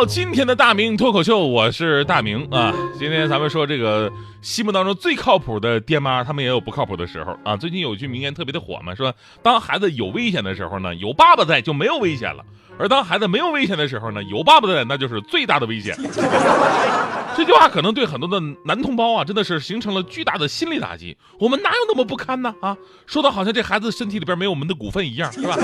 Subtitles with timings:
[0.00, 2.72] 到今天的大明脱口秀，我是大明啊。
[2.98, 4.10] 今天咱们说这个。
[4.40, 7.54] 心目当中最靠谱的爹妈，他们也有不靠谱的时候啊。
[7.54, 12.42] 最近有句名言特别的火嘛，说当孩子有危险的时候呢，有爸爸在就没有危险了；
[12.78, 15.94] 而当孩子没有危险的时候呢，有爸爸在那就是最大的危险。
[17.36, 21.14] 这句话可能对很多的男同胞啊，真的是形成了巨大的心理打击。
[21.38, 22.54] 我们哪有那么不堪呢？
[22.62, 25.54] 啊，说的好像这孩子身体里边没有我们的股份一样，是吧？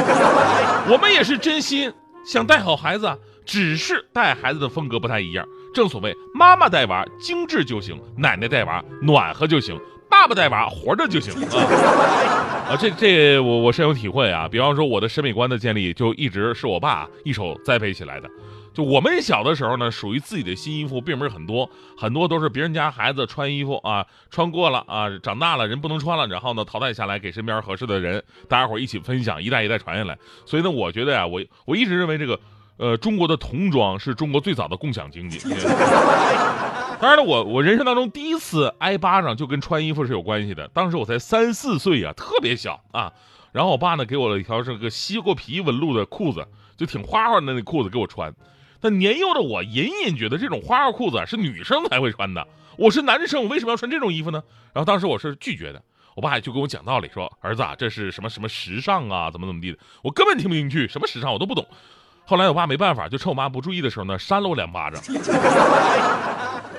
[0.86, 1.90] 我们也是真心
[2.26, 3.10] 想带好孩子，
[3.46, 5.46] 只是带孩子的风格不太一样。
[5.72, 9.78] 正所谓，妈妈带娃精致就行，奶奶带娃暖和就行，
[10.10, 12.66] 爸爸带娃活着就行啊！
[12.72, 14.48] 啊，这这我我深有体会啊。
[14.48, 18.28] 比方说，我的审美观的建立就一直是我爸一手栽培起来的。
[18.72, 30.18] 就我们小的时候呢，属于自己的新衣服并不是很多，很多都是别人家孩子穿衣服啊，穿过了啊，长大了人不能穿了，然后呢淘汰下来给身边合适的人，大家伙一起分享，一代一代传下来。
[30.46, 32.40] 所以呢，我觉得呀，我我一直认为这个。
[32.76, 35.38] 呃，中国的童装是中国最早的共享经济。
[37.00, 40.66] 当然了，我我人生当中第一次挨巴掌就跟穿衣服是有关系的。
[40.68, 43.12] 当时我才三四岁啊，特别小啊。
[43.52, 48.34] 然后我爸呢给我了一条这个西瓜皮纹路的裤子，就挺花花的那裤子给我穿。
[48.80, 52.46] 但年幼的我隐隐觉得这种花花裤子是女生才会穿的。
[52.76, 54.42] 我是男生，我为什么要穿这种衣服呢？
[54.74, 55.82] 然后当时我是拒绝的。
[56.14, 61.66] 我爸就跟我讲道理说：“儿子啊，这是什么什么时尚啊，怎么怎么地的。”我根本听不进去，什么时尚我都不懂。
[62.26, 65.00] 后来我爸没办法，就趁我妈不注意的时候呢，扇了我两巴掌。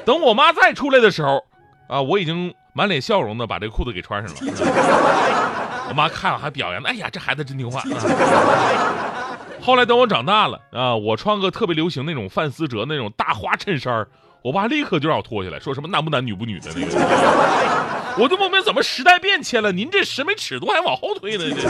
[0.05, 1.41] 等我妈再出来的时候，
[1.87, 4.39] 啊，我已经满脸笑容的把这个裤子给穿上了。
[5.89, 7.81] 我妈看了还表扬，哎呀，这孩子真听话。
[9.61, 14.05] 后来等我长大了啊，我穿个特别流行那种范思哲那种大花衬衫，
[14.41, 16.91] 我爸立刻就让我脱下来，说什么男不男女不女的那个。
[18.19, 21.45] 我就不明怎么时代变迁了，您这审美尺度还往后推呢？
[21.55, 21.61] 这。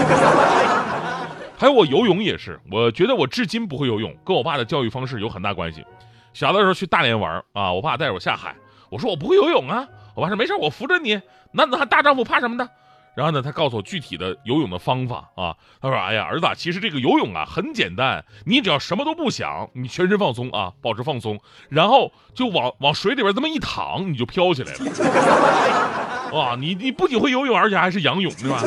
[1.57, 5.83] 还有我游泳也是，我觉得我至今不会游泳，跟我爸的教育方式有很大关系。
[6.31, 8.55] 小的时候去大连玩啊，我爸带着我下海，
[8.91, 11.19] 我说我不会游泳啊，我爸说没事，我扶着你，
[11.53, 12.69] 男子汉大丈夫怕什么的。
[13.15, 26.29] 然后呢，他告诉我具体的游泳的方法啊，他说：“哎呀，儿子，其实这个游泳啊很简单，你只要什么都不想，你全身放松啊，保持放松，然后就往往水里边这么一躺，你就飘起来了。
[26.37, 28.61] 哇，你你不仅会游泳，而且还是仰泳，对吧？”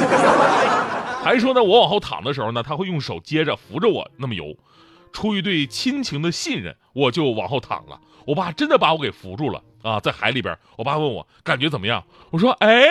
[1.23, 4.57] 还说呢，我往后躺的时候呢，他会用手接着扶着我那么游。
[5.13, 8.01] 出于对亲情的信任，我就往后躺了。
[8.27, 10.57] 我爸真的把我给扶住了啊，在海里边。
[10.77, 12.87] 我爸问我感觉怎么样，我说哎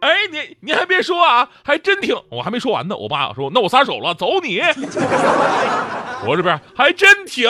[0.00, 2.16] 哎，你你还别说啊，还真挺。
[2.30, 4.60] 我还没说完呢，我爸说那我撒手了，走你。
[6.26, 7.48] 我这边还真挺。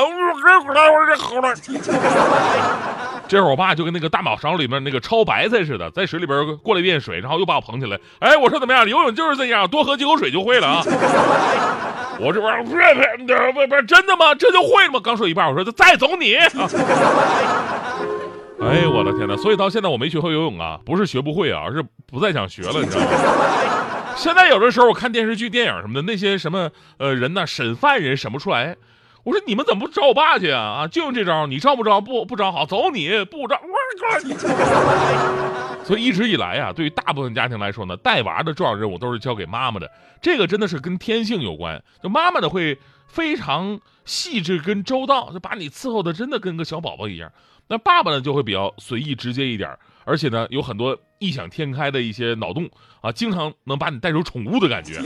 [3.32, 7.98] 这会儿我爸就跟那个大马勺里面那个焯白菜似的，在水里边过了一遍水，然后又把我捧起来。
[8.18, 8.86] 哎，我说怎么样？
[8.86, 10.82] 游泳就是这样，多喝几口水就会了啊！
[12.20, 12.94] 我这边不是
[13.66, 14.34] 不是真的吗？
[14.34, 15.00] 这就会了吗？
[15.02, 16.34] 刚说一半，我说再走你！
[18.60, 19.34] 哎，我的天哪！
[19.38, 23.06] 所以到现在我没学会游泳啊，不是学不会啊，而是不再想学了，你知道吗？
[24.14, 26.68] 现在有的时候我看电视剧、电影什么的，那些什么
[26.98, 28.76] 呃人呢，审犯人审不出来。
[29.24, 30.60] 我说你们怎么不找我爸去啊？
[30.60, 32.00] 啊，就用这招，你招不招？
[32.00, 33.60] 不不招好，走你不招。
[35.84, 39.90] 所以一直以来啊，对于大部分家庭来说呢，带娃的重要任务都是交给妈妈的。
[40.20, 41.82] 这个真的是跟天性有关。
[42.02, 47.30] 就妈妈的会非常细致跟周到，就把你伺候的真的跟个小宝宝一样。
[47.68, 52.68] 那爸爸呢就会比较随意直接一点，而且呢有很多异想天开的一些脑洞
[53.00, 55.00] 啊，经常能把你带入宠物的感觉。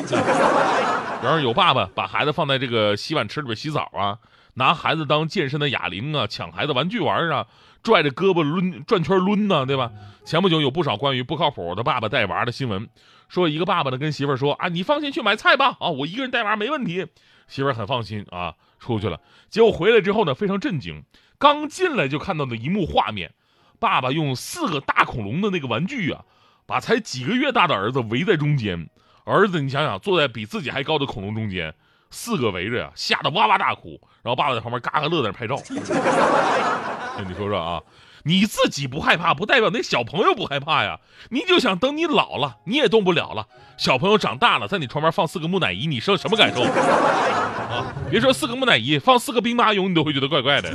[1.22, 4.18] 然后有爸爸把孩子放在这个洗碗池里边洗澡啊，
[4.54, 7.46] 拿孩子当健身的哑铃啊，抢孩子玩具玩啊，
[7.82, 9.90] 拽着胳膊抡转圈抡呢，对吧？
[10.24, 12.88] 前不久有不少关于不靠谱的爸爸带娃的新闻，
[13.28, 17.06] 说一个爸爸呢跟媳妇说啊，你放心去买菜吧，啊，我一个人带娃没问题。
[17.48, 19.20] 媳妇很放心啊，出去了。
[19.48, 21.02] 结果回来之后呢，非常震惊，
[21.38, 23.32] 刚进来就看到的一幕画面，
[23.78, 26.24] 爸爸用四个大恐龙的那个玩具啊，
[26.66, 28.88] 把才几个月大的儿子围在中间。
[29.26, 31.74] 儿子，你想想，坐在比自己还高的恐龙中间，
[32.10, 34.00] 四个围着呀，吓得哇哇大哭。
[34.22, 35.60] 然后爸爸在旁边嘎嘎乐，在那拍照。
[37.26, 37.82] 你说说啊，
[38.22, 41.00] 你自己不害怕，不代表那小朋友不害怕呀。
[41.30, 43.46] 你就想等你老了，你也动不了了。
[43.76, 46.62] 小朋友长大了，在你床边放四个木乃伊，你是什么感受
[47.72, 47.92] 啊？
[48.08, 50.70] 别说四个木乃伊，放四个兵马俑，你都会觉得怪怪的。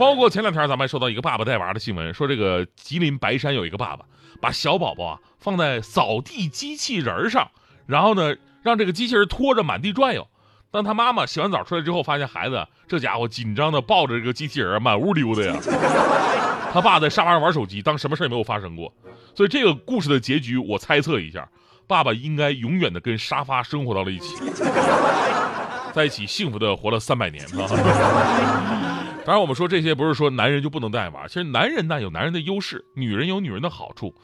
[0.00, 4.06] 包括前两天咱们还收到一个爸爸带娃的新闻，说这个吉林白山有一个爸爸
[4.40, 7.50] 把小宝宝啊放在扫地机器人上，
[7.84, 10.26] 然后呢让这个机器人拖着满地转悠。
[10.70, 15.54] 当他妈妈洗完澡出来之后，发现孩子这家伙紧张的抱着这个机器人满屋溜达呀。
[16.72, 18.90] 他爸在沙发上玩手机，当什么事也没有发生过。
[19.34, 21.46] 所以这个故事的结局，我猜测一下，
[21.86, 24.34] 爸爸应该永远的跟沙发生活到了一起，
[25.92, 28.89] 在一起幸福的活了三百年啊。
[29.24, 34.14] 当然，我们说这些不是说男人就不能带娃，其实男人呢有男人的优势，女人有女人的好处。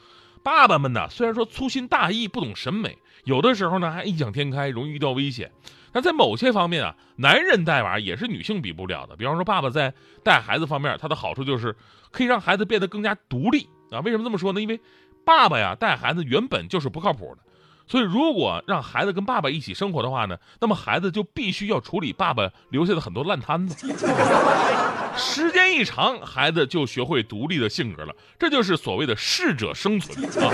[0.43, 5.51] 爸爸们呢虽然说粗心大意、不懂审美，有的时候呢还异想天开，容易遇到危险。
[5.91, 9.15] 但在某些方面啊，男人带娃也是女性比不了的。
[9.15, 11.75] 比方说，爸爸在带孩子方面，他的好处就是
[12.11, 13.99] 可以让孩子变得更加独立啊。
[14.01, 14.59] 为什么这么说呢？
[14.59, 14.79] 因为
[15.23, 17.43] 爸爸呀带孩子原本就是不靠谱的。
[17.87, 23.87] 所以，如果让孩子跟爸爸一起生活的话呢，那么孩子就必须要处理爸爸留下的很多烂摊子。
[25.15, 30.51] 时间一长，孩子就学会独立的性格了，这就是所谓的适者生存啊。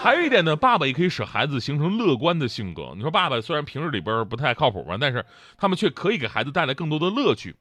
[0.00, 2.92] 还有一点呢，爸爸也可以使孩子形成乐观的性格。
[2.94, 5.24] 你说爸爸虽然平日里边不太靠谱吧，但是
[5.56, 7.56] 他们却可以给孩子带来更多的乐趣。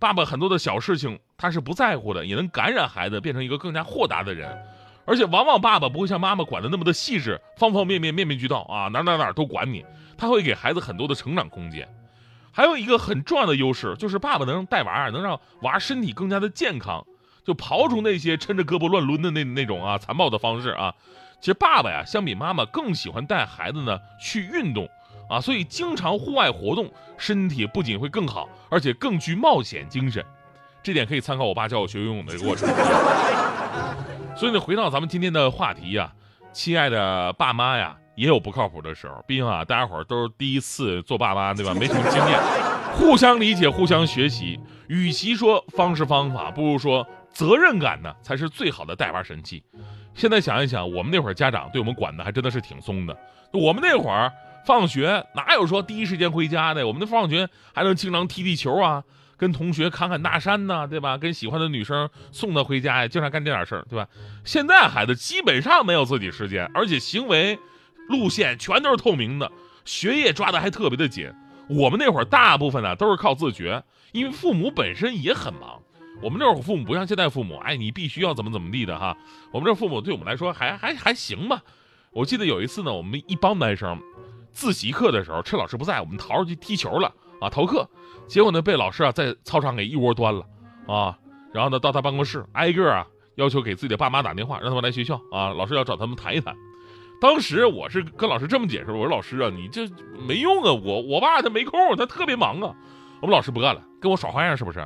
[0.00, 4.58] 爸爸很多的小事情他是不在乎的，也能感染孩子变成一个更加豁达的人。
[5.06, 9.84] 而且往往爸爸不会像妈妈管的那么的细致，方方面面面面俱到啊，哪哪哪都管你。
[10.18, 11.88] 他会给孩子很多的成长空间。
[12.50, 17.04] 还有一个很重要的优势，就是爸爸能带娃，能让娃身体更加的健康。
[17.44, 20.92] 就刨除那些抻着胳膊乱抡的那那种啊残暴的方式啊，
[21.38, 24.88] 其实爸爸呀，相比妈妈更喜欢带孩子呢去运动
[25.28, 30.24] 啊，所以经常户外活动，身体不仅会更好，而且更具冒险精神。
[30.82, 32.68] 这点可以参考我爸教我学游泳的一个过程。
[34.36, 36.12] 所以呢，回到咱们今天的话题呀，
[36.52, 39.24] 亲爱的爸妈呀，也有不靠谱的时候。
[39.26, 41.72] 毕竟啊，大家伙儿都是第一次做爸妈，对吧？
[41.78, 42.38] 没什么经验，
[42.92, 44.60] 互相理解，互相学习。
[44.88, 49.64] 与其说方式方法，不如说责任感呢，才是最好的带娃神器。
[50.14, 53.16] 现在想一想，我们那会儿家长对我们管的还真的是挺松的。
[53.52, 54.30] 我们那会儿
[54.66, 56.86] 放学哪有说第一时间回家的？
[56.86, 59.02] 我们那放学还能经常踢踢球啊。
[59.36, 61.18] 跟同学侃侃大山呢，对吧？
[61.18, 64.08] 跟喜欢的女生送她回家呀，经常干这点事儿，对吧？
[64.44, 67.58] 现在孩子基本上没有自己时间，而且行为
[68.08, 69.50] 路线全都是透明的，
[69.84, 71.30] 学业抓的还特别的紧。
[71.68, 75.82] 我们那会儿大部分呢都是靠自觉，因为父母本身也很忙。
[76.22, 79.14] 我们那会儿父母不像现在父母，哎，你必须要怎么怎么地的哈。
[79.52, 81.60] 我们这父母对我们来说还还还行吧。
[82.10, 84.00] 我记得有一次呢，我们一帮男生
[84.50, 87.12] 自习课的时候，趁老师不在，我们逃出去踢球了。
[87.40, 87.88] 啊，逃课，
[88.26, 90.44] 结果呢被老师啊在操场给一窝端了，
[90.86, 91.18] 啊，
[91.52, 93.06] 然后呢到他办公室挨个啊
[93.36, 96.54] 要求给自己的爸妈打电话，让他们来学校啊，老师要找他们谈一谈。
[97.20, 99.88] 当时我是跟老师这么解释，我说老师啊，你这
[100.26, 102.74] 没用啊，我我爸他没空，他特别忙啊。
[103.20, 104.80] 我们老师不干了，跟我耍花样是不是？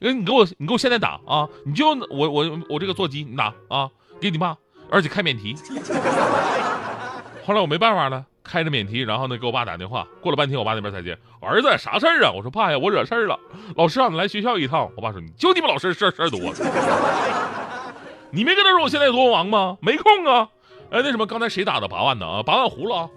[0.00, 4.56] 哎，你给我你给我现在打啊，你就我我我这个座机你打啊，给你爸，
[4.90, 5.54] 而且开免提。
[7.44, 8.26] 后来我没办法了。
[8.42, 12.32] 开着免提，然后呢给我爸打电话，过了半天，我爸那边才接儿子啥事儿啊？
[12.34, 13.38] 我说爸呀，我惹事儿了，
[13.76, 14.90] 老师让你来学校一趟。
[14.96, 16.38] 我爸说你就你们老师事儿事儿多，
[18.30, 19.76] 你没跟他说我现在有多忙吗？
[19.80, 20.48] 没空啊。
[20.90, 22.26] 哎，那什么，刚才谁打的八万呢？
[22.26, 23.08] 啊，八万胡了啊。